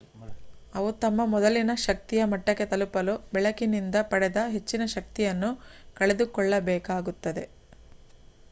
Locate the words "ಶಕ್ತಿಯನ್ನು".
4.95-5.51